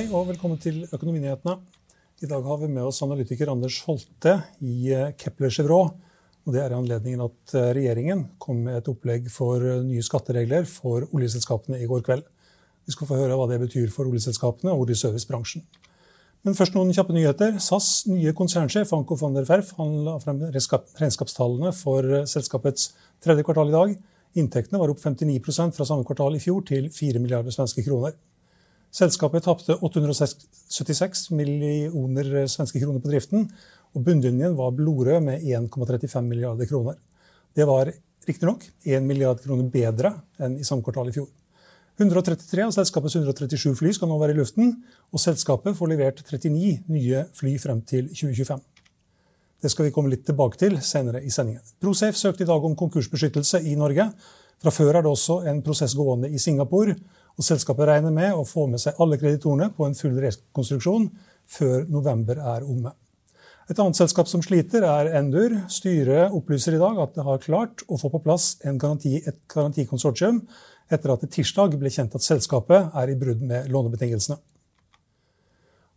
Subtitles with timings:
[0.00, 1.58] Hei og velkommen til Økonominyhetene.
[2.24, 4.32] I dag har vi med oss analytiker Anders Holte
[4.64, 5.92] i eh, Kepler Chevrolet.
[6.48, 10.00] Og det er i anledningen at eh, regjeringen kom med et opplegg for eh, nye
[10.00, 12.24] skatteregler for oljeselskapene i går kveld.
[12.88, 15.68] Vi skal få høre hva det betyr for oljeselskapene og oljeservicebransjen.
[16.48, 17.60] Men først noen kjappe nyheter.
[17.60, 23.68] SAS nye konsernsjef Anko van der Ferf, han la frem regnskapstallene for selskapets tredje kvartal
[23.68, 23.94] i dag.
[24.40, 28.16] Inntektene var opp 59% fra samme kvartal i fjor til 4 milliarder svenske kroner.
[28.90, 33.46] Selskapet tapte 876 millioner svenske kroner på driften,
[33.94, 36.96] og bunnlinjen var blodrød med 1,35 milliarder kroner.
[37.54, 37.92] Det var
[38.26, 41.28] riktignok 1 milliard kroner bedre enn i samme kvartal i fjor.
[42.00, 44.72] 133 av selskapets 137 fly skal nå være i luften,
[45.12, 48.62] og selskapet får levert 39 nye fly frem til 2025.
[49.60, 51.62] Det skal vi komme litt tilbake til senere i sendingen.
[51.82, 54.06] Prosafe søkte i dag om konkursbeskyttelse i Norge.
[54.60, 56.96] Fra før er det også en prosess gående i Singapore,
[57.36, 61.06] og selskapet regner med å få med seg alle kreditorene på en full rekonstruksjon
[61.50, 62.92] før november er omme.
[63.70, 65.52] Et annet selskap som sliter, er Endur.
[65.70, 70.42] Styret opplyser i dag at det har klart å få på plass garanti, et garantikonsortium
[70.90, 74.40] etter at det tirsdag ble kjent at selskapet er i brudd med lånebetingelsene.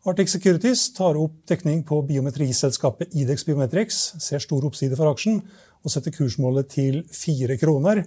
[0.06, 5.40] Arctic Securities tar opp dekning på biometriselskapet Idex Biometrics, ser stor oppside for aksjen
[5.82, 8.04] og setter kursmålet til fire kroner.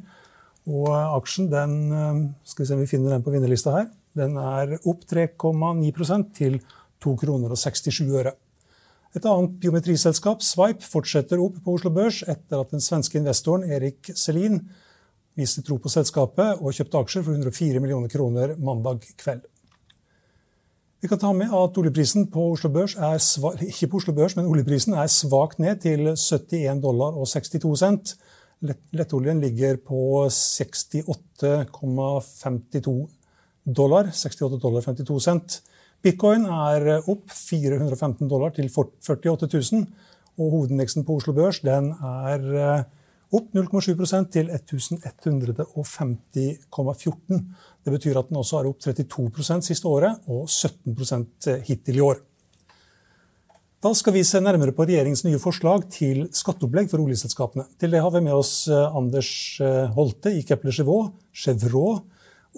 [0.66, 4.36] Og aksjen den, eh, skal vi se om vi finner den på vinnerlista her, den
[4.36, 6.60] er opp 3,9% til
[7.00, 8.32] 2 kroner og 67 øre.
[9.14, 14.10] Et annet biometriselskap, Swipe, fortsetter opp på Oslo Børs etter at den svenske investoren Erik
[14.14, 14.60] Selin
[15.36, 19.44] viste tro på selskapet og kjøpte aksjer for 104 millioner kroner mandag kveld.
[21.00, 23.20] Vi kan ta med at oljeprisen på Oslo Børs er
[23.70, 28.16] ikke på Oslo Børs, oljeprisen er svakt ned til 71 dollar og 62 cent.
[28.64, 33.08] Lettoljen ligger på 68,52
[33.64, 34.10] dollar.
[34.12, 35.62] 68 dollar 52 cent.
[36.02, 39.86] Bitcoin er opp 415 dollar til 48 000.
[40.36, 42.82] Og hovedindeksen på Oslo Børs den er eh,
[43.36, 47.44] opp 0,7 til 1150,14.
[47.84, 52.16] Det betyr at den også er opp 32 siste året og 17% hittil i år.
[53.86, 57.68] Da skal vi se nærmere på regjeringens nye forslag til skatteopplegg for oljeselskapene.
[57.78, 59.28] Til det har vi med oss eh, Anders
[59.62, 62.00] eh, Holte i Kepler Chevaux, Chevrolet,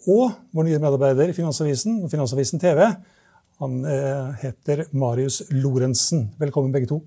[0.08, 2.80] og vår nye medarbeider i Finansavisen og Finansavisen TV.
[3.60, 6.30] Han eh, heter Marius Lorentzen.
[6.40, 7.02] Velkommen, begge to.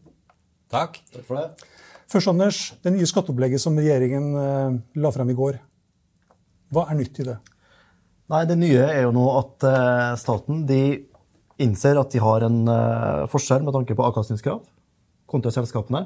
[0.70, 1.02] Takk.
[1.16, 1.72] Takk for det.
[2.12, 2.64] Først, Anders.
[2.84, 4.36] Det nye skatteopplegget som regjeringen
[5.02, 5.58] la frem i går.
[6.76, 7.40] Hva er nytt i det?
[8.30, 9.72] Nei, Det nye er jo nå at
[10.22, 10.84] staten de
[11.64, 14.62] innser at de har en uh, forskjell med tanke på avkastningskrav
[15.32, 16.06] kontra selskapene.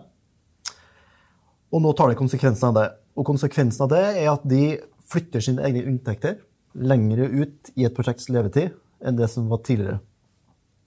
[1.74, 2.90] Og nå tar de konsekvensen av det.
[3.18, 4.78] Og konsekvensen av det er at de
[5.10, 6.38] flytter sine egne inntekter
[6.76, 10.00] lengre ut i et prosjekts levetid enn det som var tidligere.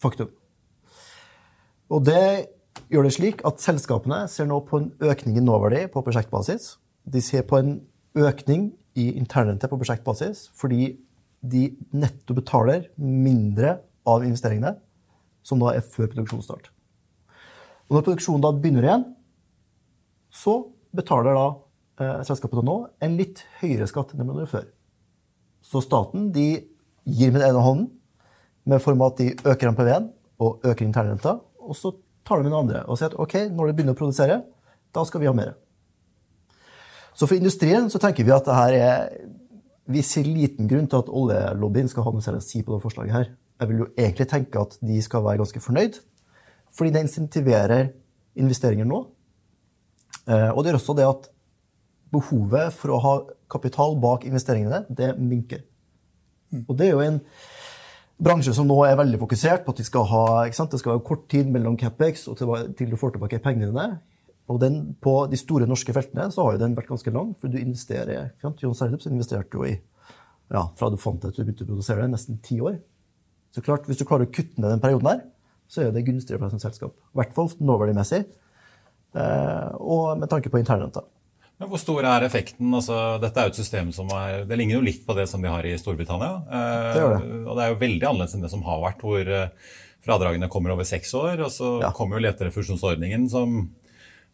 [0.02, 0.30] Faktum.
[1.88, 2.48] Og det
[2.92, 6.76] gjør det slik at selskapene ser nå på en økning i nåverdi på prosjektbasis.
[7.08, 7.78] De ser på en
[8.18, 10.96] økning i internrente på prosjektbasis fordi
[11.38, 14.74] de netto betaler mindre av investeringene,
[15.46, 16.70] som da er før produksjonsstart.
[17.88, 19.06] Og når produksjonen da begynner igjen,
[20.28, 20.58] så
[20.96, 21.46] betaler da
[22.00, 24.66] eh, selskapet nå en litt høyere skatt enn de gjorde før.
[25.64, 26.48] Så staten de
[27.08, 27.88] gir med den ene hånden
[28.68, 30.10] med form av at de øker MPV-en
[30.44, 31.94] og øker internrenta, og så
[32.28, 34.42] tar de med den andre og sier at ok, når de begynner å produsere,
[34.94, 35.56] da skal vi ha mer.
[37.16, 39.12] Så for industrien så tenker vi at det her er
[39.88, 42.82] Vi ser liten grunn til at oljelobbyen skal ha noe særlig å si på det
[42.82, 43.30] forslaget her.
[43.58, 45.98] Jeg vil jo egentlig tenke at de skal være ganske fornøyd,
[46.74, 47.88] fordi det insentiverer
[48.38, 49.02] investeringer nå.
[50.28, 51.30] Eh, og det gjør også det at
[52.14, 53.14] behovet for å ha
[53.50, 55.64] kapital bak investeringene, det minker.
[56.64, 57.18] Og det er jo en
[58.18, 60.72] bransje som nå er veldig fokusert på at de skal ha, ikke sant?
[60.72, 63.88] det skal være kort tid mellom capex og til, til du får tilbake pengene dine.
[64.48, 67.52] Og den, på de store norske feltene så har jo den vært ganske lang, for
[67.52, 68.30] du investerer?
[68.40, 69.74] John Sverdrup investerte jo i
[70.48, 72.78] ja, fra du fant det til du begynte å produsere det, nesten ti år.
[73.54, 75.22] Så klart, Hvis du klarer å kutte ned den perioden her,
[75.68, 76.92] så er det gunstigere for deg som selskap.
[77.14, 78.24] I hvert fall nåverdimessig,
[79.16, 81.02] eh, og med tanke på internrenta.
[81.58, 82.70] Men Hvor stor er effekten?
[82.72, 85.42] Altså, dette er jo et system som er, det ligner jo litt på det som
[85.42, 86.44] de har i Storbritannia.
[86.46, 87.46] Eh, det det.
[87.48, 89.48] Og det er jo veldig annerledes enn det som har vært, hvor eh,
[90.06, 91.40] fradragene kommer over seks år.
[91.42, 91.90] Og så Ja.
[91.90, 93.70] kommer jo leterefusjonsordningen, som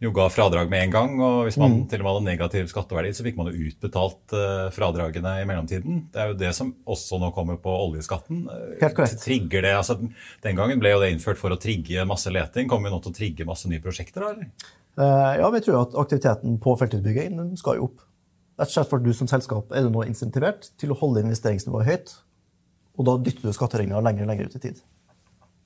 [0.02, 1.12] jo ga fradrag med en gang.
[1.20, 1.88] Og hvis man Mm.
[1.88, 6.10] til og med hadde negativ skatteverdi, så fikk man jo utbetalt eh, fradragene i mellomtiden.
[6.12, 8.48] Det er jo det som også nå kommer på oljeskatten.
[8.50, 9.22] Eh, Helt korrekt.
[9.22, 9.96] Trigger det, altså
[10.42, 12.68] Den gangen ble jo det innført for å trigge masse leting.
[12.68, 14.30] Kommer vi nå til å trigge masse nye prosjekter, da?
[14.30, 14.50] eller?
[14.98, 18.00] Eh, Ja, vi tror at aktiviteten på feltutbygging skal jo opp.
[18.58, 21.86] Rett og slett for du som selskap er du nå insentivert til å holde investeringsnivået
[21.86, 22.12] høyt,
[22.98, 24.76] og da dytter du skatteregninga lenger og lenger ut i tid.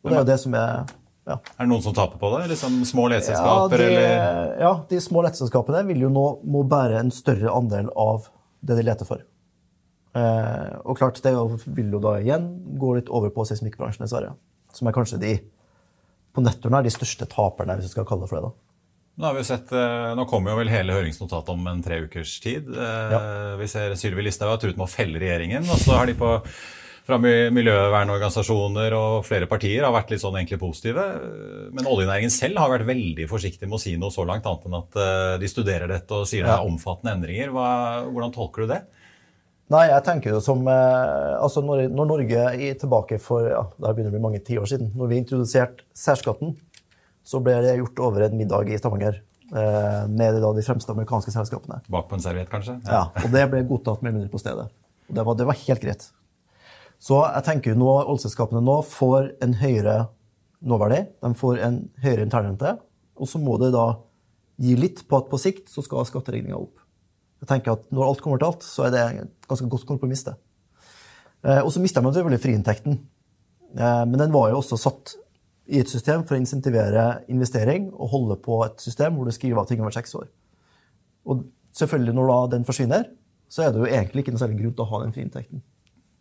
[0.05, 0.87] Og det er jo det som er
[1.29, 1.37] ja.
[1.59, 2.47] Er det noen som taper på det?
[2.55, 7.13] Liksom små leteselskaper, Ja, eller ja, de små leteselskapene vil jo nå må bære en
[7.13, 8.31] større andel av
[8.65, 9.25] det de leter for.
[10.17, 11.35] Eh, og klart, det
[11.77, 12.49] vil jo da igjen
[12.81, 14.33] gå litt over på seismikkbransjen, dessverre.
[14.75, 15.35] Som er kanskje de
[16.35, 18.49] på nettoen er de største taperne, hvis vi skal kalle det for det.
[18.49, 18.65] da.
[19.19, 22.01] Nå har vi jo sett, eh, nå kommer jo vel hele høringsnotatet om en tre
[22.07, 22.73] ukers tid.
[22.73, 23.21] Ja.
[23.59, 25.67] Vi ser Sylvi Listhaug har truet med å felle regjeringen.
[25.67, 26.37] Og så har de på,
[27.09, 31.05] fra miljøvernorganisasjoner og flere partier har vært litt sånn egentlig positive.
[31.73, 34.77] Men oljenæringen selv har vært veldig forsiktig med å si noe så langt, annet enn
[34.77, 37.55] at eh, de studerer dette og sier det er omfattende endringer.
[37.55, 37.69] Hva,
[38.11, 38.83] hvordan tolker du det?
[39.73, 43.95] Nei, jeg tenker jo som eh, altså når, når Norge er tilbake for ja, det
[43.97, 46.55] begynner å bli mange tiår siden, når vi introduserte særskatten,
[47.25, 51.81] så ble det gjort over en middag i Stavanger eh, med de, fremste amerikanske selskapene.
[51.89, 52.79] Bak på en serviett, kanskje?
[52.85, 54.69] Ja, og det ble godtatt med mindre på stedet.
[55.09, 56.09] Og det var, det var helt greit.
[56.99, 59.99] Så jeg tenker nå oljeselskapene nå får en høyere
[60.67, 62.75] nåverdi, de får en høyere internrente,
[63.19, 63.87] og så må det da
[64.59, 66.83] gi litt på at på sikt så skal skatteregninga opp.
[67.39, 70.25] Jeg tenker at Når alt kommer til alt, så er det et ganske godt kompromiss.
[70.25, 70.35] det.
[71.45, 72.99] Eh, og så mister man selvfølgelig friinntekten.
[73.79, 75.15] Eh, men den var jo også satt
[75.69, 79.61] i et system for å insentivere investering og holde på et system hvor du skriver
[79.61, 80.27] av ting over seks år.
[81.29, 81.45] Og
[81.77, 83.05] selvfølgelig, når da den forsvinner,
[83.49, 85.63] så er det jo egentlig ikke noe særlig grunn til å ha den friinntekten.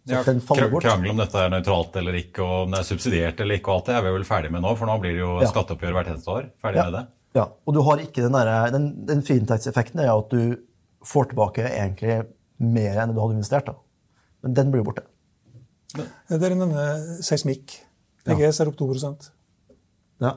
[0.08, 0.84] Så Ja, den faller bort.
[0.84, 3.82] Krangel om dette er nøytralt eller ikke, og om det er subsidiert eller ikke, og
[3.82, 5.50] alt det er vi vel ferdig med nå, for nå blir det jo Ja.
[5.52, 6.50] skatteoppgjør hvert eneste år.
[6.64, 6.86] Ferdig Ja.
[6.88, 7.08] med det.
[7.36, 10.58] Ja, og du har ikke den der, den, den friinntektseffekten er at du
[11.06, 12.26] får tilbake egentlig
[12.60, 13.66] mer enn du hadde investert.
[13.66, 13.76] da.
[14.44, 15.04] Men den blir jo borte.
[16.30, 17.80] Dere nevner seismikk.
[18.28, 18.94] PGS er opp 2
[20.20, 20.34] Ja,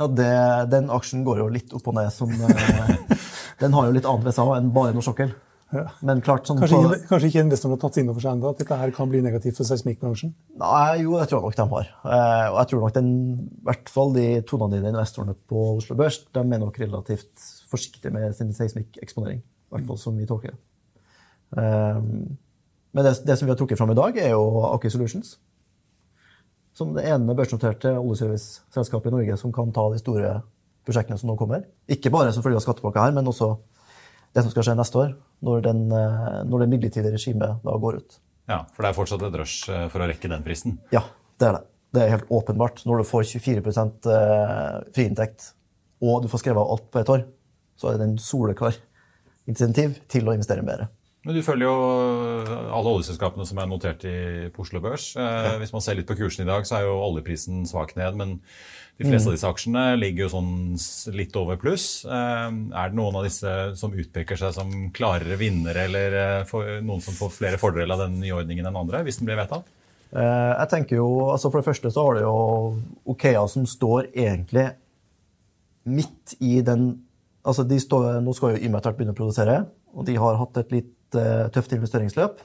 [0.00, 2.10] ja det, Den aksjen går jo litt opp og ned.
[2.12, 2.96] Som, eh,
[3.60, 5.34] den har jo litt annet ved seg enn bare norsk sokkel.
[5.72, 5.86] Ja.
[6.04, 8.58] Men klart sånn Kanskje, ikke, kanskje ikke investorene har tatt inn over seg ennå at
[8.60, 10.34] dette her kan bli negativt for seismikkbransjen?
[10.60, 11.88] Nei, jo, det tror jeg nok de har.
[12.04, 13.08] Eh, og jeg tror nok den,
[13.40, 18.36] i hvert fall de toneangivende investorene på Oslo Børs de er nok relativt forsiktige med
[18.36, 19.40] sin seismikkeksponering.
[19.40, 20.60] I hvert fall som vi tolker det.
[21.62, 22.02] Eh,
[22.92, 25.38] men det, det som vi har trukket fram i dag, er jo Aker Solutions.
[26.76, 30.40] Som det ene børsnoterte oljeserviceselskapet i Norge som kan ta de store
[30.84, 31.64] prosjektene som nå kommer.
[31.88, 33.54] Ikke bare som følge av skattepakka her, men også
[34.32, 38.00] det som skal skje neste år, når, den, eh, når det midlertidige regimet da går
[38.00, 38.16] ut.
[38.50, 40.78] Ja, For det er fortsatt et rush eh, for å rekke den fristen.
[40.94, 41.04] Ja,
[41.40, 41.66] det er det.
[41.92, 42.80] Det er helt åpenbart.
[42.88, 43.74] Når du får 24
[44.14, 45.52] eh, friinntekt,
[46.02, 47.26] og du får skrevet alt på ett år,
[47.76, 48.78] så er det en soleklar
[49.50, 50.86] insentiv til å investere mer.
[51.22, 51.74] Men du følger jo
[52.74, 55.12] alle oljeselskapene som er notert i på Oslo Børs.
[55.14, 58.16] Eh, Hvis man ser litt på kursen i dag, så er jo oljeprisen svak ned.
[58.18, 58.32] Men
[58.98, 62.04] de fleste av disse aksjene ligger jo sånn litt over pluss.
[62.04, 66.82] Eh, Er det noen av disse som utpeker seg som klarere vinnere, eller eh, får-
[66.82, 69.62] noen som får flere fordeler av den nye ordningen enn andre, hvis den blir vedtatt?
[70.12, 72.82] Eh, Jeg tenker jo, altså For det første så har du jo
[73.14, 74.72] Okea som står egentlig
[75.86, 76.98] midt i den
[77.44, 79.56] altså de står, Nå skal jo Yme etter hvert begynne å produsere,
[79.94, 82.40] og de har hatt et litt eh, tøft investeringsløp.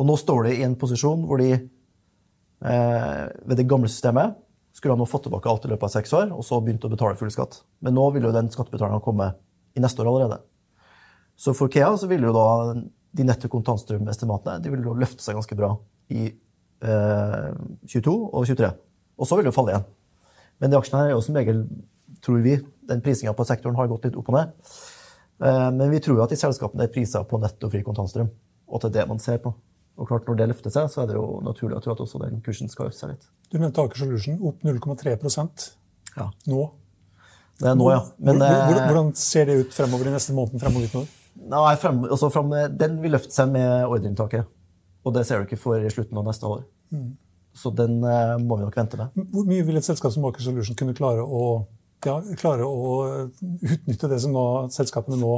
[0.00, 4.38] Og nå står de i en posisjon hvor de eh, ved det gamle systemet
[4.76, 6.92] skulle ha nå fått tilbake alt i løpet av seks år, og så begynt å
[6.92, 7.60] betale full skatt.
[7.84, 9.32] Men nå vil jo den skattebetalingen komme
[9.76, 10.40] i neste år allerede.
[11.40, 12.76] Så for Kea så vil jo da
[13.10, 15.72] de netto kontantstrømestimatene de vil jo løfte seg ganske bra
[16.14, 17.50] i eh,
[17.88, 18.70] 22 og 23.
[19.20, 19.88] Og så vil det jo falle igjen.
[20.60, 21.64] Men de aksjene her er jo som regel,
[22.24, 22.56] tror vi,
[22.88, 24.54] den prisinga på sektoren har gått litt opp og ned.
[25.42, 28.28] Eh, men vi tror jo at de selskapene er prisa på netto fri kontantstrøm,
[28.68, 29.54] og at det er det man ser på.
[30.00, 32.20] Og klart, når det løfter seg, så er det jo naturlig å tro at også
[32.22, 33.26] den kursen skal øke seg litt.
[33.52, 35.70] Du nevnte Aker Solution opp 0,3%
[36.16, 36.30] Ja.
[36.48, 36.70] nå.
[37.60, 38.00] Det er nå, ja.
[38.18, 40.60] Men, Hvor- hvor- eh, Hvordan ser det ut fremover i neste måned?
[40.60, 41.06] fremover ut nå?
[41.50, 44.46] Nei, frem, altså frem, den vil løfte seg med ordreinntaket.
[45.04, 46.64] Og det ser du ikke før i slutten av neste år.
[47.54, 49.10] Så den eh, må vi nok vente med.
[49.32, 51.66] Hvor mye vil et selskap som Aker Solution kunne klare å,
[52.06, 52.92] ja, klare å
[53.60, 55.34] utnytte det som nå, selskapene nå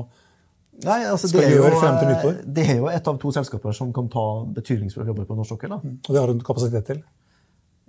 [0.82, 2.36] Nei, altså, Skal det, er jo, gjøre frem til eh, nyttår?
[2.56, 4.22] det er jo et av to selskaper som kan ta
[4.56, 5.74] betydningsfulle jobber på norsk sokkel.
[5.74, 5.76] da.
[5.84, 7.02] Og det har hun kapasitet til?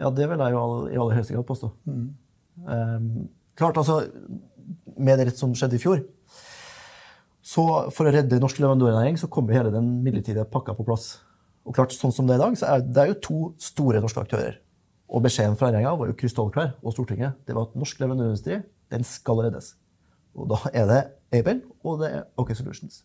[0.02, 1.70] Ja, det vil jeg jo all- i aller høyeste grad påstå.
[1.88, 4.02] Um, klart, altså,
[4.98, 6.04] Med det som skjedde i fjor
[7.44, 11.18] så For å redde norsk leverandørnæring så kommer hele den midlertidige pakka på plass.
[11.68, 14.00] Og klart, sånn som Det er i dag, så er det er jo to store
[14.04, 14.60] norske aktører.
[15.14, 17.38] Og Beskjeden fra regjeringa var jo krystallklar, og Stortinget.
[17.46, 18.60] Det var at norsk leverandørindustri
[18.94, 19.76] den skal reddes.
[20.34, 21.02] Og Da er det
[21.34, 23.04] Aibel og det er OK Solutions.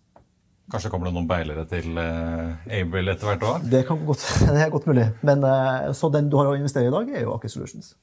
[0.69, 3.69] Kanskje kommer det noen beilere til uh, Able etter hvert òg?
[3.73, 3.85] Det,
[4.53, 5.07] det er godt mulig.
[5.25, 7.95] Men eh, så den du har å investere i i dag, er jo Aker Solutions.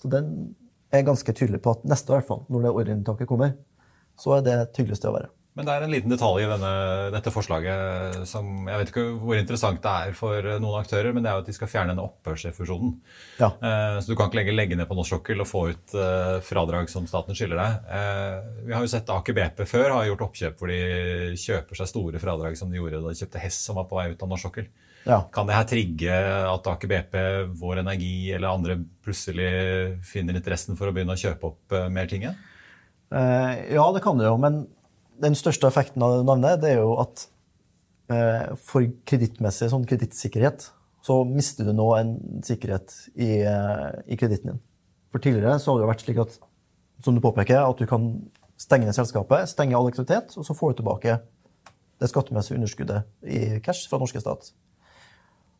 [0.00, 0.34] Så den
[0.92, 3.54] er ganske tydelig på at neste, i hvert fall, når det ordreinntaket kommer,
[4.20, 5.30] så er det tydeligste å være.
[5.58, 6.68] Men det er en liten detalj i denne,
[7.10, 11.30] dette forslaget som Jeg vet ikke hvor interessant det er for noen aktører, men det
[11.32, 12.92] er jo at de skal fjerne denne opphørsrefusjonen.
[13.40, 13.48] Ja.
[13.58, 16.36] Eh, Så du kan ikke lenger legge ned på norsk sokkel og få ut eh,
[16.46, 17.90] fradrag som staten skylder deg.
[17.98, 20.80] Eh, Vi har jo sett Aker BP før har gjort oppkjøp hvor de
[21.42, 24.06] kjøper seg store fradrag som de gjorde da de kjøpte Hess som var på vei
[24.14, 24.70] ut av norsk sokkel.
[25.08, 25.22] Ja.
[25.34, 26.14] Kan det her trigge
[26.46, 27.14] at Aker BP,
[27.58, 32.06] Vår Energi eller andre plutselig finner interessen for å begynne å kjøpe opp eh, mer
[32.06, 32.38] ting igjen?
[33.10, 34.62] Eh, ja, det kan det jo, men
[35.20, 37.26] den største effekten av navnet det er jo at
[38.12, 40.70] eh, for kredittmessig sånn kredittsikkerhet
[41.04, 44.62] så mister du nå en sikkerhet i, eh, i kreditten din.
[45.10, 46.38] For tidligere så har det vært slik at
[47.00, 48.10] som du påpeker, at du kan
[48.60, 51.16] stenge selskapet, stenge all aktivitet, og så får du tilbake
[52.00, 54.52] det skattemessige underskuddet i cash fra norske stat.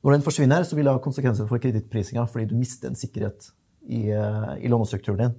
[0.05, 3.51] Når den forsvinner, så vil det ha konsekvenser for kredittprisinga, fordi du mister en sikkerhet
[3.89, 5.35] i, eh, i lånestrukturen din.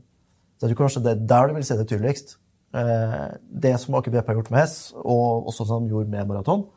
[0.58, 2.38] Så jeg tror kanskje det er der du vil se det tydeligst.
[2.74, 6.28] Eh, Det som Aker BP har gjort med Hess, og også som de gjorde med
[6.28, 6.68] Maraton,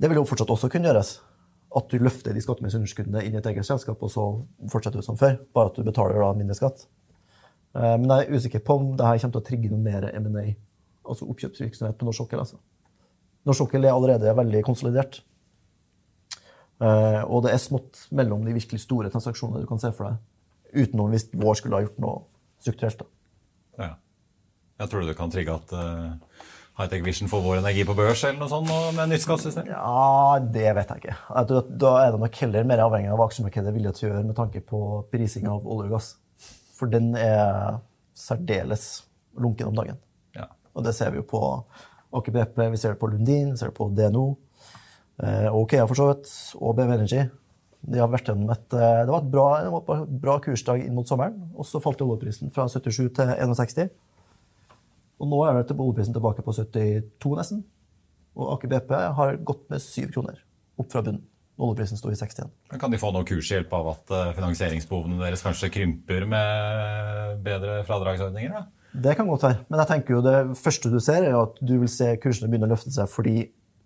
[0.00, 1.20] det vil jo fortsatt også kunne gjøres.
[1.76, 4.24] At du løfter de skattemessige underskuddene inn i et eget selskap, og så
[4.70, 5.38] fortsetter du som før.
[5.54, 6.86] Bare at du betaler da mindre skatt.
[7.74, 10.10] Eh, Men jeg er usikker på om det her kommer til å trigge noe mer
[10.14, 10.54] M&A,
[11.04, 12.38] altså oppkjøpsvirksomhet på norsk sokkel.
[12.40, 12.58] Altså.
[13.46, 15.20] Norsk sokkel er allerede veldig konsolidert.
[16.80, 20.16] Eh, Og det er smått mellom de virkelig store transaksjonene du kan se for deg,
[20.88, 22.22] utenom hvis vår skulle ha gjort noe
[22.60, 22.98] strukturelt.
[22.98, 23.06] da.
[23.78, 23.94] Ja.
[24.80, 26.42] Jeg tror du kan trigge at uh,
[26.78, 29.68] Hightech Vision får vår energi på børs eller noe sånt med nytt skattesystem?
[29.70, 31.16] Ja, det vet jeg ikke.
[31.50, 34.10] Da, Da er det nok heller mer avhengig av hva aksjemarkedet er villig til å
[34.10, 34.80] gjøre med tanke på
[35.12, 36.08] prising av olje og gass.
[36.74, 37.78] For den er
[38.18, 39.04] særdeles
[39.38, 40.00] lunken om dagen.
[40.34, 40.48] Ja.
[40.74, 41.42] Og det ser vi jo på
[42.14, 42.34] Aker
[42.70, 44.36] vi ser det på Lundin, vi ser det på DNO,
[45.18, 47.24] eh, og OKEA for så vidt, og BV Energy.
[47.84, 51.50] De har vært gjennom et, eh, det var et bra, bra kursdag inn mot sommeren,
[51.58, 53.90] og så falt oljeprisen fra 77 til 61.
[55.22, 57.62] Og nå er det til oljeprisen tilbake på 72 nesten.
[58.34, 60.40] Og Aker BP har gått med 7 kroner
[60.80, 61.22] opp fra bunnen.
[61.54, 62.48] Oljeprisen sto i 61.
[62.72, 67.84] Men Kan de få noe kurshjelp av at eh, finansieringsbehovene deres kanskje krymper med bedre
[67.86, 68.56] fradragsordninger?
[68.56, 68.64] da?
[69.06, 69.60] Det kan godt være.
[69.68, 72.66] Men jeg tenker jo det første du ser, er at du vil se kursene begynne
[72.66, 73.36] å løfte seg fordi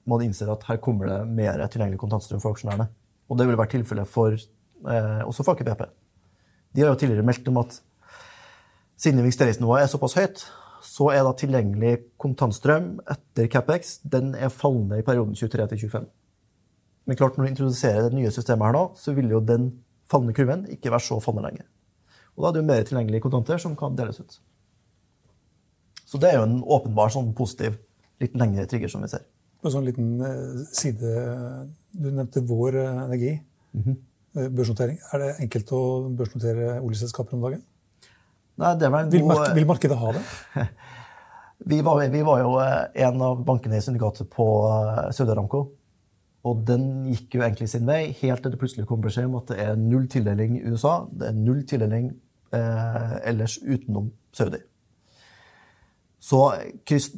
[0.08, 2.88] man innser at her kommer det mer tilgjengelig kontantstrøm for aksjonærene.
[3.28, 5.85] Og det vil være tilfellet for, eh, også for Aker BP.
[6.73, 7.80] De har jo tidligere meldt om at
[8.97, 10.44] siden investeringsnivået er såpass høyt,
[10.85, 16.06] så er da tilgjengelig kontantstrøm etter CapEx den er fallende i perioden 23 til 25.
[17.08, 19.70] Men klart, når du introduserer det nye systemet her nå, så vil jo den
[20.11, 21.66] fallende kurven ikke være så fallende lenger.
[22.37, 24.38] Og da er det jo mer tilgjengelige kontanter som kan deles ut.
[26.08, 27.80] Så det er jo en åpenbar sånn positiv,
[28.23, 29.25] litt lengre trigger som vi ser.
[29.58, 31.11] På en sånn liten eh, side
[31.90, 33.32] Du nevnte Vår Energi.
[33.35, 33.40] Energi.
[33.75, 33.97] -hmm.
[34.54, 34.99] Børsnotering.
[35.12, 35.80] Er det enkelt å
[36.14, 37.62] børsnotere oljeselskaper om dagen?
[38.59, 39.53] Nei, det var en Vil, god...
[39.55, 40.25] vil markedet ha det?
[41.69, 45.65] Vi var, vi var jo eh, en av bankene i syndikatet på eh, Saudi Aramco.
[46.47, 49.50] Og den gikk jo egentlig sin vei, helt til det plutselig kom beskjed om at
[49.50, 51.00] det er null tildeling i USA.
[51.11, 52.12] Det er null tildeling
[52.55, 54.62] eh, ellers utenom Saudi.
[56.23, 56.45] Så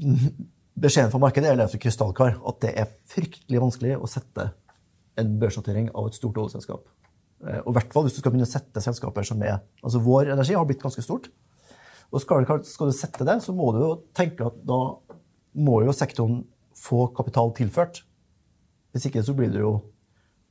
[0.87, 4.51] beskjeden fra markedet er for krystallklar at det er fryktelig vanskelig å sette
[5.21, 6.89] en børsnotering av et stort oljeselskap.
[7.47, 10.03] Eh, Og i hvert fall hvis du skal begynne å sette selskaper som er Altså
[10.05, 11.31] Vår Energi har blitt ganske stort.
[12.11, 14.81] Og skal, skal du sette det, så må du jo tenke at da
[15.61, 16.43] må jo sektoren
[16.77, 18.03] få kapital tilført.
[18.91, 19.77] Hvis ikke så blir det jo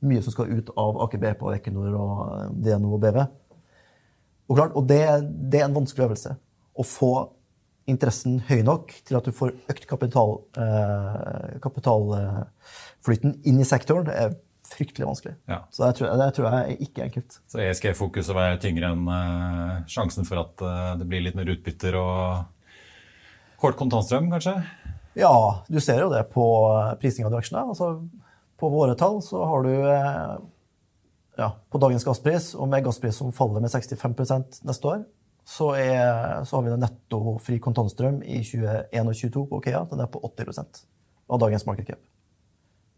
[0.08, 3.20] mye som skal ut av Aker BP og Equinor og eh, DNO og BV.
[4.50, 5.02] Og, klart, og det,
[5.52, 6.32] det er en vanskelig øvelse.
[6.74, 7.12] Å få
[7.90, 14.16] interessen høy nok til at du får økt kapital, eh, kapitalflyten inn i sektoren, det
[14.16, 14.34] er
[14.70, 15.34] fryktelig vanskelig.
[15.50, 15.60] Ja.
[15.70, 17.40] Så det tror, jeg, det tror jeg er ikke enkelt.
[17.50, 21.98] Så ESG-fokuset var tyngre enn uh, sjansen for at uh, det blir litt mer utbytter
[21.98, 22.48] og
[23.60, 24.56] kort kontantstrøm, kanskje?
[25.18, 26.44] Ja, du ser jo det på
[27.00, 27.66] prising av de aksjene.
[27.72, 27.92] Altså,
[28.60, 30.34] på våre tall så har du eh,
[31.40, 35.02] ja, på dagens gasspris, og med gasspris som faller med 65% neste år,
[35.48, 39.82] så, er, så har vi en netto fri kontantstrøm i 2021 og 2022 på Okea.
[39.90, 40.84] Den er på 80%
[41.30, 42.02] av dagens market cap.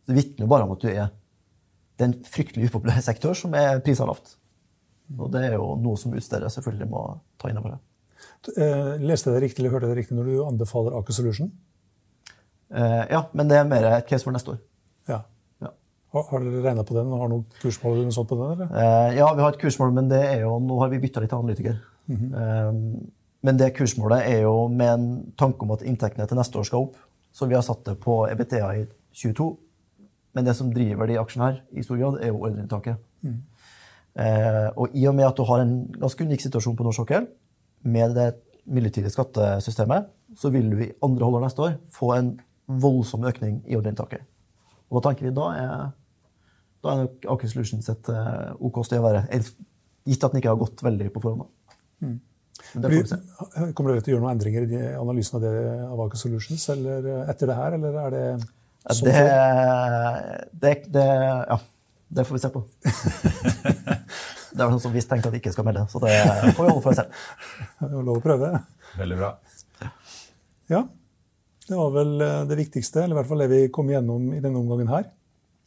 [0.07, 1.07] Det vitner jo bare om at du er
[2.03, 4.35] det er en fryktelig upopulær sektor som er prisa lavt.
[5.19, 7.03] Og det er jo noe som utstedet selvfølgelig må
[7.41, 7.89] ta inn over seg.
[8.59, 11.53] Eh, leste jeg det riktig eller hørte jeg det riktig når du anbefaler Aker Solution?
[12.73, 14.61] Eh, ja, men det er mer et case for neste år.
[15.11, 15.21] Ja.
[15.63, 15.73] Ja.
[16.17, 17.13] Har, har dere regna på den?
[17.13, 18.55] Har noen kursmål eller noe sånt på den?
[18.57, 18.73] eller?
[18.73, 21.37] Eh, ja, vi har et kursmål, men det er jo, nå har vi bytta litt
[21.37, 21.79] analytiker.
[22.11, 22.71] eh,
[23.43, 25.07] men det kursmålet er jo med en
[25.39, 26.99] tanke om at inntektene til neste år skal opp.
[27.35, 28.85] Så vi har satt det på EBTA i
[29.19, 29.47] 22.
[30.33, 33.01] Men det som driver de aksjene her, i stor grad, er jo ordreinntaket.
[34.13, 37.29] Eh, og i og med at du har en ganske unik situasjon på norsk sokkel,
[37.83, 38.29] med det
[38.65, 42.35] midlertidige skattesystemet, så vil du i andre halvår neste år få en
[42.67, 44.25] voldsom økning i ordreinntaket.
[44.89, 45.87] Og da tenker vi da er,
[46.85, 49.25] da er nok Aker Solutions et eh, OK sted å være.
[50.07, 51.51] Gitt at den ikke har gått veldig på forhånd.
[52.03, 52.19] Mm.
[52.75, 53.19] Men det får vi se.
[53.75, 55.55] Kommer dere til å gjøre noen endringer i analysen av det
[55.89, 58.27] av Aker Solutions eller eh, etter det her, eller er det
[58.83, 59.19] det,
[60.53, 61.05] det, det,
[61.49, 61.59] ja,
[62.09, 62.65] det får vi se på.
[64.53, 66.17] det er noen som visst tenkte at de ikke skal melde, så det
[66.57, 67.23] får vi holde for oss selv.
[67.83, 68.51] Det er lov å prøve.
[68.99, 69.31] Veldig bra.
[70.73, 70.83] Ja.
[71.69, 74.41] Det var vel eh, det viktigste, eller i hvert fall det vi kom igjennom i
[74.43, 75.07] denne omgangen her.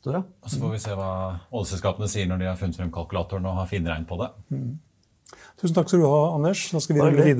[0.06, 0.12] Så.
[0.14, 1.12] Og Så får vi se hva
[1.50, 4.28] oljeselskapene sier når de har funnet frem kalkulatoren og har finregn på det.
[5.58, 6.68] Tusen takk skal du ha, Anders.
[6.76, 7.40] Da skal vi videre.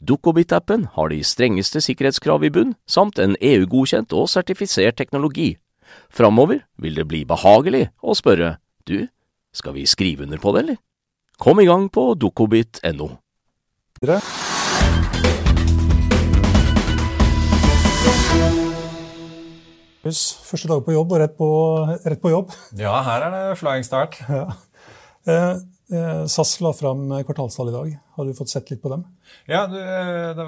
[0.00, 5.56] Dukkobit-appen har de strengeste sikkerhetskrav i bunn, samt en EU-godkjent og sertifisert teknologi.
[6.10, 8.56] Framover vil det bli behagelig å spørre
[8.88, 9.08] du,
[9.52, 10.78] skal vi skrive under på det, eller?
[11.38, 13.12] Kom i gang på dukkobit.no.
[20.08, 21.48] Første dag på jobb og rett på,
[22.06, 22.54] rett på jobb.
[22.80, 24.18] Ja, her er det flying start.
[24.28, 24.46] Ja.
[25.28, 25.58] Eh,
[25.92, 27.88] eh, SAS la fram kvartalstall i dag.
[28.16, 29.02] Har du fått sett litt på dem?
[29.48, 30.44] Ja, eh, det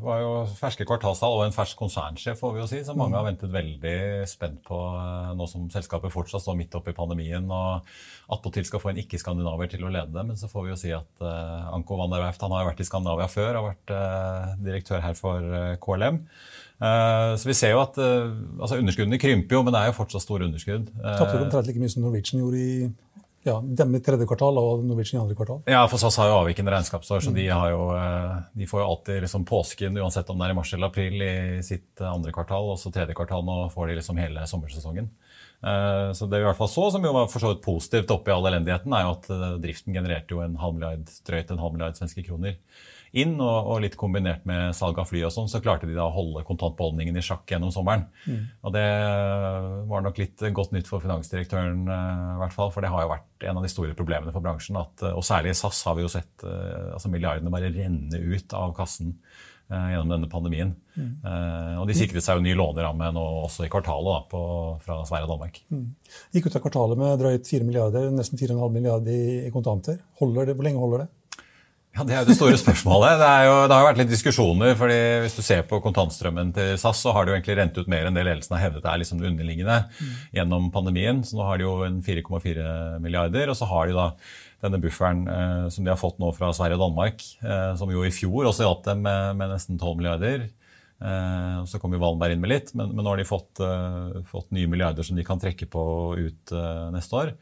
[0.00, 3.26] var jo ferske kvartalstall og en fersk konsernsjef, får vi jo si, som mange har
[3.26, 7.84] ventet veldig spent på eh, nå som selskapet fortsatt står midt oppe i pandemien og
[8.32, 10.24] attpåtil skal få en ikke-skandinaver til å lede det.
[10.30, 12.70] Men så får vi jo si at uh, Anko van der Werft han har jo
[12.70, 13.92] vært i Skandinavia før, har vært
[14.64, 16.20] direktør her for KLM.
[16.78, 20.46] Så vi ser jo at altså Underskuddene krymper jo, men det er jo fortsatt store
[20.46, 20.92] underskudd.
[21.00, 22.76] Tapte omtrent like mye som Norwegian gjorde i
[23.46, 25.60] ja, dem i tredje kvartal og Norwegian i andre kvartal.
[25.70, 29.22] Ja, for SAS har jo avvikende regnskapsår, så de, jo, eh, de får jo alltid
[29.24, 32.72] liksom påsken, uansett om det er i mars eller april, i sitt andre kvartal.
[32.74, 35.08] Og så tredje kvartal nå får de liksom hele sommersesongen.
[35.62, 37.30] Eh, Så det vi i hvert fall så, som jo var
[37.64, 41.50] positivt oppi all elendigheten, er jo at eh, driften genererte jo en halv milliard, drøyt
[41.50, 42.58] en halv milliard svenske kroner
[43.12, 46.06] inn, og, og litt kombinert med salg av fly og sånn, så klarte de da
[46.08, 48.06] å holde kontantbeholdningen i sjakk gjennom sommeren.
[48.62, 48.86] Og det
[49.88, 53.12] var nok litt godt nytt for finansdirektøren, eh, i hvert fall, for det har jo
[53.14, 54.78] vært en av de store problemene for bransjen.
[54.80, 58.24] At, eh, og særlig i SAS har vi jo sett eh, altså milliardene bare renne
[58.24, 59.16] ut av kassen
[59.68, 60.70] gjennom denne pandemien.
[60.96, 64.40] Eh, og de sikret seg jo ny låneramme nå også i kvartalet da, på,
[64.84, 65.60] fra Sverige og Danmark.
[66.34, 70.00] Gikk ut av kvartalet med drøyt 4 milliarder, nesten 4,5 milliarder i, i kontanter.
[70.00, 71.08] Det, Hvor lenge holder det?
[71.98, 73.16] Ja, Det er jo det store spørsmålet.
[73.18, 74.76] Det, jo, det har jo vært litt diskusjoner.
[74.78, 77.88] fordi Hvis du ser på kontantstrømmen til SAS, så har det jo egentlig rent ut
[77.90, 79.80] mer enn det ledelsen har hevdet er liksom underliggende
[80.36, 81.24] gjennom pandemien.
[81.26, 83.50] Så nå har de jo en 4,4 milliarder.
[83.50, 84.12] Og så har de da
[84.62, 88.06] denne bufferen eh, som de har fått nå fra Sverige og Danmark, eh, som jo
[88.06, 90.46] i fjor også hjalp dem med, med nesten 12 milliarder.
[91.02, 93.58] Eh, og så kom jo Wallenberg inn med litt, men, men nå har de fått,
[93.62, 95.82] eh, fått nye milliarder som de kan trekke på
[96.14, 97.34] ut eh, neste år.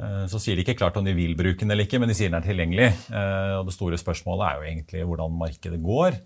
[0.00, 2.16] Eh, Så sier de ikke klart om de vil bruke den eller ikke, men de
[2.18, 2.88] sier den er tilgjengelig.
[3.14, 6.18] Eh, Og det store spørsmålet er jo egentlig hvordan markedet går.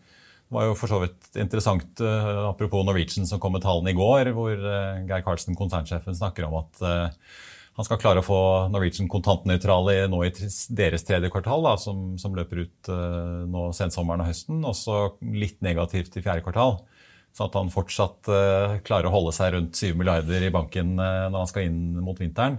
[0.49, 3.99] Det var jo for så vidt interessant, eh, apropos Norwegian som kom med tallene i
[3.99, 6.81] går, hvor Geir Karlsen, konsernsjefen, snakker om at
[7.79, 12.35] han skal klare å få Norwegian kontantnøytrale nå i deres tredje kvartal, da, som, som
[12.35, 16.81] løper ut nå sensommeren og høsten, og så litt negativt i fjerde kvartal.
[17.31, 18.27] Så at han fortsatt
[18.89, 22.59] klarer å holde seg rundt 7 milliarder i banken når han skal inn mot vinteren.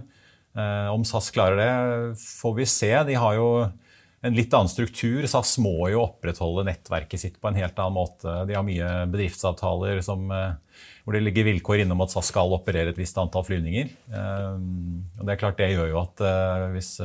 [0.58, 2.90] Eh, om SAS klarer det, får vi se.
[3.06, 3.48] De har jo
[4.20, 5.24] en litt annen struktur.
[5.30, 8.34] SAS må jo opprettholde nettverket sitt på en helt annen måte.
[8.48, 12.90] De har mye bedriftsavtaler som, eh, hvor det ligger vilkår innom at SAS skal operere
[12.90, 13.92] et visst antall flyvninger.
[14.10, 14.58] Eh,
[15.20, 16.24] og det er klart det gjør jo at
[16.74, 16.96] hvis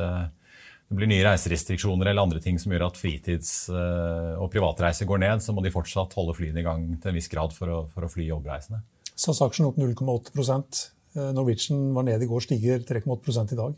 [0.86, 5.42] det blir nye reiserestriksjoner eller andre ting som gjør at fritids- og privatreiser går ned,
[5.42, 8.06] så må de fortsatt holde flyene i gang til en viss grad for å, for
[8.06, 8.84] å fly jobbreisende.
[9.16, 13.74] SAS-aksjen opp 0,8 Eh, Norwegian var ned i går, stiger 3,8 i dag.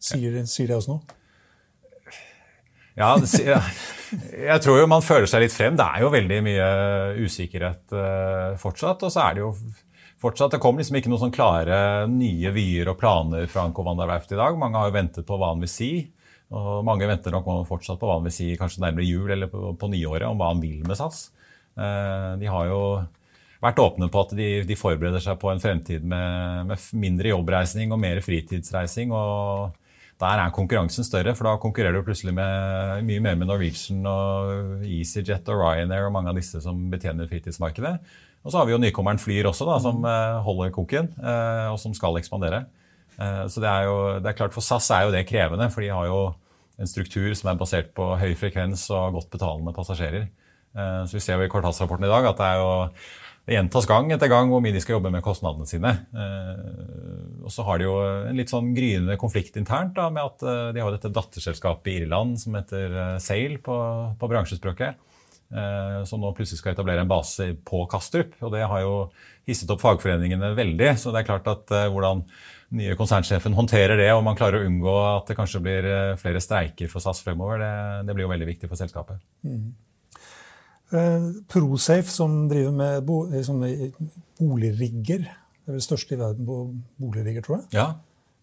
[0.00, 1.02] Sier, sier det oss noe?
[2.98, 5.76] Ja, jeg tror jo man føler seg litt frem.
[5.78, 6.66] Det er jo veldig mye
[7.22, 9.04] usikkerhet eh, fortsatt.
[9.06, 9.52] Og så er det jo
[10.20, 14.02] fortsatt Det kom liksom ikke noen sånn klare nye vyer og planer fra Anko van
[14.02, 14.58] i dag.
[14.58, 15.92] Mange har jo ventet på hva han vil si.
[16.50, 19.70] Og mange venter nok fortsatt på hva han vil si kanskje nærmere jul eller på,
[19.78, 21.28] på nyåret, om hva han vil med SAS.
[21.78, 22.82] Eh, de har jo
[23.60, 27.92] vært åpne på at de, de forbereder seg på en fremtid med, med mindre jobbreising
[27.92, 29.12] og mer fritidsreising.
[29.12, 29.76] og
[30.20, 34.82] der er konkurransen større, for da konkurrerer du plutselig med, mye mer med Norwegian og
[34.84, 37.94] EasyJet og Ryanair og mange av disse som betjener fritidsmarkedet.
[38.44, 41.78] Og så har vi jo nykommeren Flyr også, da, som eh, holder koken, eh, og
[41.80, 42.66] som skal ekspandere.
[43.16, 45.84] Eh, så det er jo det er klart For SAS er jo det krevende, for
[45.84, 46.20] de har jo
[46.80, 50.28] en struktur som er basert på høy frekvens og godt betalende passasjerer.
[50.70, 52.68] Så vi ser jo i kvartalsrapporten i dag at det er jo
[53.48, 55.90] det gjentas gang etter gang hvor mye de skal jobbe med kostnadene sine.
[56.14, 57.94] Eh, Og så har de jo
[58.28, 61.96] en litt sånn gryende konflikt internt da, med at eh, de har dette datterselskapet i
[62.02, 63.76] Irland som heter eh, Sail på,
[64.20, 65.06] på bransjespråket.
[66.06, 68.36] Som nå plutselig skal etablere en base på Kastrup.
[68.38, 68.92] Og det har jo
[69.50, 70.92] hisset opp fagforeningene veldig.
[70.94, 72.22] Så det er klart at hvordan
[72.78, 75.88] nye konsernsjefen håndterer det, og man klarer å unngå at det kanskje blir
[76.22, 77.72] flere streiker for SAS fremover, det,
[78.06, 79.18] det blir jo veldig viktig for selskapet.
[79.42, 79.89] Eh,
[80.90, 83.90] Prosafe, som driver med bo, eh,
[84.40, 86.60] boligrigger, det er vel største i verden på
[87.00, 87.68] boligrigger, tror jeg.
[87.80, 87.88] Ja,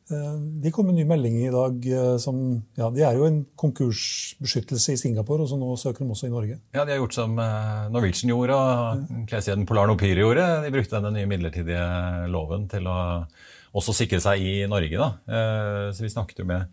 [0.09, 3.25] Eh, De kom med en ny melding i dag eh, som ja, De er jo
[3.27, 6.59] en konkursbeskyttelse i Singapore, og så nå søker de også i Norge.
[6.71, 10.45] Ja, De har gjort som eh, Norwegian gjorde og kleskjeden Polar Nopir gjorde.
[10.63, 11.83] De brukte den nye midlertidige
[12.31, 12.95] loven til å
[13.75, 14.95] også sikre seg i Norge.
[14.95, 15.09] Da.
[15.27, 16.67] Eh, Så Vi snakket jo med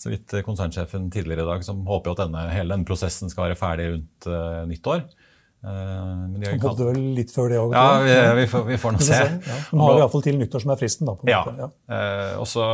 [0.00, 3.58] så vidt konsernsjefen tidligere i dag, som håper at denne, hele denne prosessen skal være
[3.58, 5.04] ferdig rundt eh, nyttår.
[5.64, 5.70] Eh,
[6.28, 7.72] Men de har De vel litt før det òg.
[7.72, 9.20] Ja, vi, vi, får, vi får nå se.
[9.48, 9.56] Ja.
[9.72, 11.08] Nå har iallfall til nyttår som er fristen.
[11.08, 11.40] da, Ja.
[11.56, 11.68] Ja.
[11.88, 12.64] Eh, og så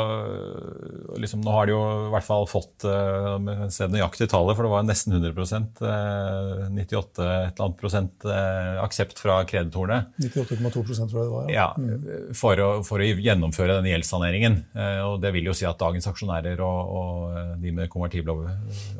[1.22, 4.72] liksom, Nå har de jo i hvert fall fått eh, Se nøyaktig tallet, for det
[4.72, 5.30] var nesten 100
[5.86, 10.00] eh, 98 et annet prosent eh, aksept fra kreditorene.
[10.20, 11.52] 98,2% tror jeg det var.
[11.54, 11.68] Ja,
[12.36, 14.58] for, å, for å gjennomføre denne gjeldssaneringen.
[14.74, 18.34] Eh, og Det vil jo si at dagens aksjonærer og, og eh, de med konvertible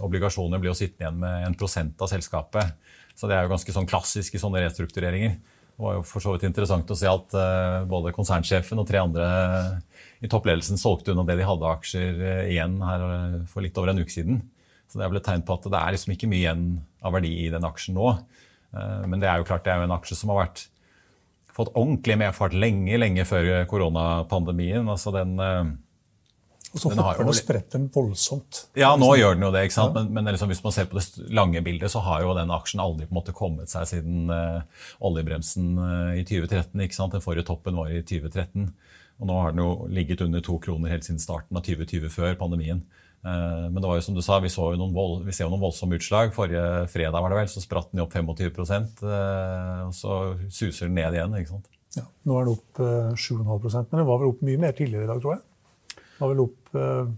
[0.05, 2.75] obligasjoner blir jo sittende igjen med en prosent av selskapet.
[3.21, 5.35] Så det er jo ganske sånn klassisk i sånne restruktureringer.
[5.37, 9.03] Det var jo for så vidt interessant å se at eh, både konsernsjefen og tre
[9.03, 9.27] andre
[10.25, 13.93] i toppledelsen solgte unna det de hadde aksjer eh, igjen her eh, for litt over
[13.93, 14.41] en uke siden.
[14.89, 16.65] Så det er vel et tegn på at det er liksom ikke mye igjen
[17.05, 18.15] av verdi i den aksjen nå.
[18.77, 20.65] Eh, men det er jo klart det er jo en aksje som har vært
[21.55, 24.89] fått ordentlig medfart lenge, lenge før koronapandemien.
[24.89, 25.73] Altså den eh,
[26.71, 28.61] Og så Den hopper den og spretter den voldsomt.
[28.79, 29.97] Ja, nå gjør den jo det, ikke sant?
[29.97, 32.83] men, men liksom, hvis man ser på det lange bildet, så har jo den aksjen
[32.85, 34.63] aldri på en måte kommet seg siden uh,
[35.03, 36.79] oljebremsen uh, i 2013.
[36.87, 37.17] ikke sant?
[37.17, 38.71] Den forrige toppen var i 2013.
[39.21, 42.39] Og nå har den jo ligget under to kroner helt siden starten av 2020, før
[42.39, 42.85] pandemien.
[43.21, 45.45] Uh, men det var jo som du sa, vi, så jo noen vold, vi ser
[45.45, 46.33] jo noen voldsomme utslag.
[46.37, 48.31] Forrige fredag var det vel, så spratt den opp 25
[49.11, 51.37] eh, og så suser den ned igjen.
[51.37, 51.69] ikke sant?
[51.99, 52.07] Ja.
[52.25, 55.11] Nå er den opp eh, 7,5% men den var vel opp mye mer tidligere i
[55.11, 55.45] dag, tror jeg.
[56.21, 57.11] Var vel opp eh,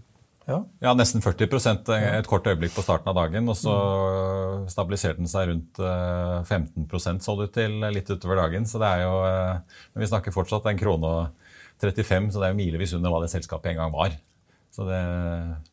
[0.49, 0.57] Ja.
[0.83, 3.47] Ja, nesten 40% et kort øyeblikk på starten av dagen.
[3.47, 3.75] Og så
[4.71, 8.67] stabiliserte den seg rundt eh, 15 så det ut til litt utover dagen.
[8.67, 11.49] Så det er jo eh, Men vi snakker fortsatt en krone og
[11.83, 14.15] 35, så det er jo milevis under hva det selskapet en gang var.
[14.73, 14.99] Så det,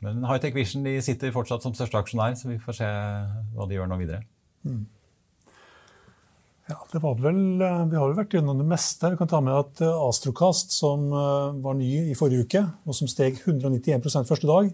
[0.04, 2.88] men Hightech Vision de sitter fortsatt som største aksjonær, så vi får se
[3.54, 4.26] hva de gjør nå videre.
[6.70, 9.10] Ja, det var vel, eh, Vi har jo vært gjennom det meste.
[9.10, 12.94] Vi kan ta med at Astrokast, Astrocast, som eh, var ny i forrige uke, og
[12.94, 14.70] som steg 191% første dag,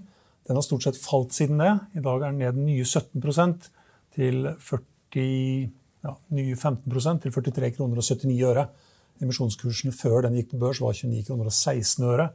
[0.47, 1.73] den har stort sett falt siden det.
[1.97, 3.71] I dag er den ned nye 17%
[4.15, 5.71] til 40,
[6.05, 8.69] ja, nye 15 til 43 kroner og 79 øre.
[9.23, 12.29] Emisjonskursen før den gikk på børs, var 29 kroner og 16 øre.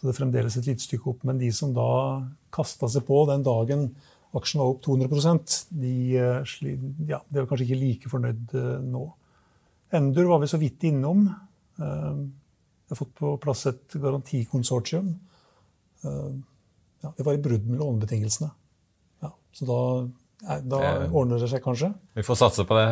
[0.00, 1.24] Så det er fremdeles et lite stykke opp.
[1.28, 3.90] Men de som da kasta seg på den dagen
[4.34, 6.44] aksjen var opp 200 de, eh,
[7.08, 9.02] ja, de er kanskje ikke like fornøyd eh, nå.
[9.92, 11.26] Endur var vi så vidt innom.
[11.78, 12.14] Eh,
[12.92, 15.14] Vi har fått på plass et garantikonsortium.
[16.04, 18.50] Ja, det var i brudd med lånebetingelsene.
[19.22, 19.78] Ja, så da,
[20.48, 21.92] nei, da Det- ordner det seg kanskje.
[22.14, 22.84] Vi får satse på det.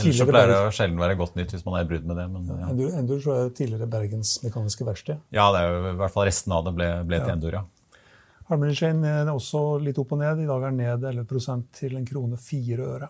[0.00, 2.16] Ellers så pleier det å sjelden være godt nytt hvis man er i brudd med
[2.16, 2.28] det.
[2.30, 2.68] Men ja.
[2.70, 5.20] Endur, Endur tror jeg er tidligere Bergens Mekaniske Verksted.
[5.30, 7.64] ja, det er jo i hvert fall resten av det ble, ble til Endur, ja.
[8.52, 10.42] Harmony Chain er også litt opp og ned.
[10.44, 13.08] I dag er den ned 11% til en krone fire øre.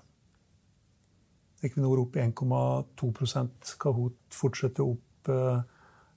[1.66, 3.11] Equinor opp 1,2
[3.83, 5.59] Kahoot fortsetter opp eh,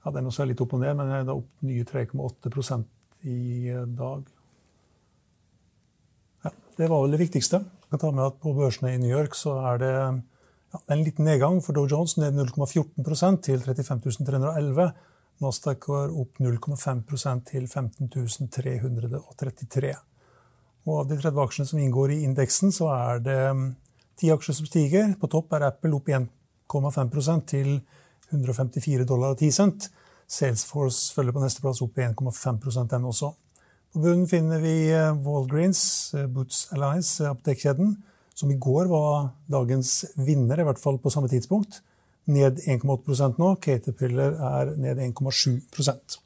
[0.06, 3.40] ja, Den også er litt opp og ned, men er da opp nye 3,8% i
[3.74, 4.30] eh, dag.
[6.46, 7.64] Ja, det var vel det viktigste.
[7.66, 11.02] Jeg kan ta med at På børsene i New York så er det ja, en
[11.02, 14.94] liten nedgang for Dow Jones, ned 0,14 til 35 311.
[15.44, 19.92] Nasdaq var opp 0,5 til 15.333.
[20.86, 23.42] Og av de 30 aksjene som inngår i indeksen, så er det
[24.20, 25.06] ti aksjer som stiger.
[25.20, 27.70] På topp er Apple opp 1,5% til
[28.32, 29.80] 154 dollar og 10 cent.
[30.28, 33.34] Salesforce følger på neste plass opp 1,5 den også.
[33.94, 37.94] På bunnen finner vi eh, Walgreens, eh, Boots Alliance, eh, apotekkjeden,
[38.36, 41.80] som i går var dagens vinner, i hvert fall på samme tidspunkt.
[42.26, 43.52] Ned 1,8% nå.
[43.62, 46.18] Caterpillar er ned 1,7%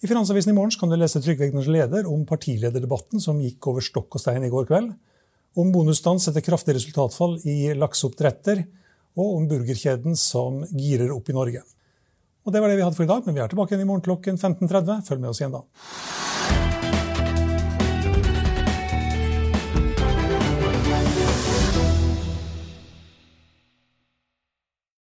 [0.00, 4.16] I Finansavisen i morgen kan du lese Trygve leder om partilederdebatten som gikk over stokk
[4.16, 4.92] og stein i går kveld,
[5.56, 8.64] om bonusstans etter kraftig resultatfall i lakseoppdretter,
[9.16, 11.64] og om burgerkjeden som girer opp i Norge.
[12.46, 13.88] Og Det var det vi hadde for i dag, men vi er tilbake igjen i
[13.88, 15.02] morgen klokken 15.30.
[15.08, 16.25] Følg med oss igjen da.